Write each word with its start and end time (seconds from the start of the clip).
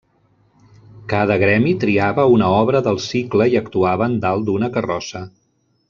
Cada 1.11 1.35
gremi 1.43 1.73
triava 1.83 2.25
una 2.37 2.47
obra 2.63 2.81
del 2.89 2.97
cicle 3.05 3.47
i 3.55 3.61
actuaven 3.63 4.17
dalt 4.27 4.49
d'una 4.51 4.73
carrossa. 4.79 5.25